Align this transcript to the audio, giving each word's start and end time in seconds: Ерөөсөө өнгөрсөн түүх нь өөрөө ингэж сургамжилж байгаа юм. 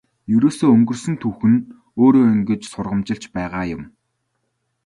Ерөөсөө 0.35 0.69
өнгөрсөн 0.75 1.15
түүх 1.21 1.39
нь 1.51 1.61
өөрөө 2.03 2.25
ингэж 2.35 2.61
сургамжилж 2.73 3.23
байгаа 3.35 3.65
юм. 3.75 3.83